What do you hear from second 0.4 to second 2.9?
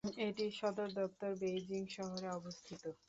সদর দপ্তর বেইজিং শহরে অবস্থিত।